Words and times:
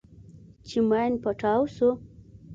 چې 0.67 0.77
ماين 0.89 1.13
پټاو 1.23 1.63
سو. 1.75 1.89